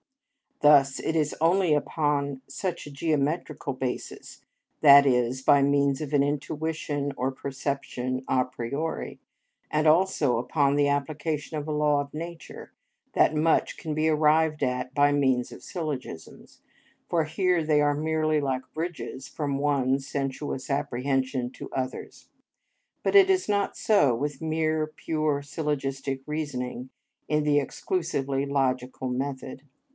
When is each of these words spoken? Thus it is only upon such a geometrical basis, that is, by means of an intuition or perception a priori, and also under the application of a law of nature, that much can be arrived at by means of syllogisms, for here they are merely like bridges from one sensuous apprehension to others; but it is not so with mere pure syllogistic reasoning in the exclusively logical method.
Thus 0.63 0.99
it 0.99 1.15
is 1.15 1.35
only 1.41 1.73
upon 1.73 2.41
such 2.47 2.85
a 2.85 2.91
geometrical 2.91 3.73
basis, 3.73 4.43
that 4.81 5.05
is, 5.07 5.41
by 5.41 5.61
means 5.61 6.01
of 6.01 6.13
an 6.13 6.21
intuition 6.23 7.13
or 7.17 7.31
perception 7.31 8.23
a 8.27 8.45
priori, 8.45 9.19
and 9.71 9.87
also 9.87 10.47
under 10.55 10.77
the 10.77 10.87
application 10.87 11.57
of 11.57 11.67
a 11.67 11.71
law 11.71 11.99
of 11.99 12.13
nature, 12.15 12.73
that 13.13 13.35
much 13.35 13.77
can 13.77 13.93
be 13.95 14.07
arrived 14.09 14.61
at 14.63 14.93
by 14.93 15.11
means 15.11 15.51
of 15.51 15.63
syllogisms, 15.63 16.61
for 17.07 17.23
here 17.25 17.63
they 17.63 17.81
are 17.81 17.95
merely 17.95 18.39
like 18.41 18.63
bridges 18.73 19.27
from 19.27 19.57
one 19.59 19.99
sensuous 19.99 20.69
apprehension 20.69 21.51
to 21.51 21.71
others; 21.71 22.29
but 23.03 23.15
it 23.15 23.29
is 23.31 23.49
not 23.49 23.77
so 23.77 24.15
with 24.15 24.41
mere 24.41 24.87
pure 24.87 25.41
syllogistic 25.43 26.21
reasoning 26.27 26.89
in 27.27 27.43
the 27.43 27.59
exclusively 27.59 28.45
logical 28.47 29.09
method. 29.09 29.63